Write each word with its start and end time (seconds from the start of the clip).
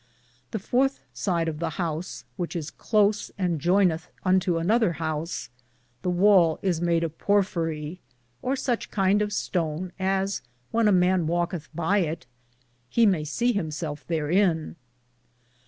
The 0.49 0.57
fourthe 0.57 0.97
side 1.13 1.47
of 1.47 1.59
the 1.59 1.69
house, 1.77 2.25
which 2.35 2.55
is 2.55 2.71
close 2.71 3.29
and 3.37 3.61
joynethe 3.61 4.07
unto 4.23 4.57
another 4.57 4.93
house, 4.93 5.49
the 6.01 6.09
wale 6.09 6.57
is 6.63 6.81
made 6.81 7.03
of 7.03 7.19
purfeare 7.19 7.19
(porphyry), 7.19 7.99
or 8.41 8.55
suche 8.55 8.89
kinde 8.89 9.21
of 9.21 9.31
stone 9.31 9.91
as 9.99 10.41
when 10.71 10.87
a 10.87 10.91
man 10.91 11.27
walketh 11.27 11.69
by 11.75 11.99
it 11.99 12.25
he 12.89 13.05
maye 13.05 13.23
se 13.25 13.51
him 13.51 13.69
selfe 13.69 14.03
tharin. 14.07 14.73